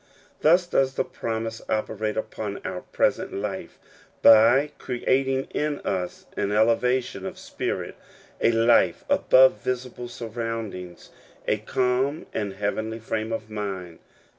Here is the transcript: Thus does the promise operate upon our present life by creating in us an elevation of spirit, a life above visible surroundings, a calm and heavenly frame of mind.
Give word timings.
Thus 0.39 0.65
does 0.65 0.95
the 0.95 1.03
promise 1.03 1.61
operate 1.69 2.17
upon 2.17 2.57
our 2.65 2.81
present 2.91 3.31
life 3.31 3.77
by 4.23 4.71
creating 4.79 5.43
in 5.51 5.77
us 5.81 6.25
an 6.35 6.51
elevation 6.51 7.23
of 7.23 7.37
spirit, 7.37 7.93
a 8.41 8.51
life 8.51 9.05
above 9.11 9.61
visible 9.61 10.07
surroundings, 10.07 11.11
a 11.47 11.57
calm 11.59 12.25
and 12.33 12.53
heavenly 12.53 12.97
frame 12.97 13.31
of 13.31 13.51
mind. 13.51 13.99